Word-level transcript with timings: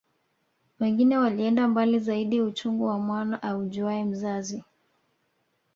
Wengine 0.79 1.17
walienda 1.17 1.67
mbali 1.67 1.99
zaidi 1.99 2.41
uchungu 2.41 2.85
wa 2.85 2.99
mwana 2.99 3.43
aujuae 3.43 4.03
mzazi 4.03 4.63